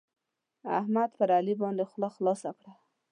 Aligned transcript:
احمد 0.79 1.09
پر 1.17 1.29
علي 1.39 1.53
باندې 1.61 1.83
خوله 1.89 2.09
خلاصه 2.15 2.49
کړه. 2.57 2.71